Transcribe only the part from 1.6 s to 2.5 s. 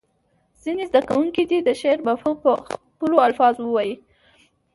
د شعر مفهوم